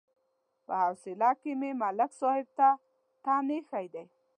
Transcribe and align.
په 0.65 0.73
حوصله 0.83 1.29
کې 1.41 1.51
مې 1.59 1.71
ملک 1.81 2.11
صاحب 2.21 2.47
ته 2.57 2.69
تن 3.23 3.47
ایښی 3.55 3.85
دی. 3.93 4.05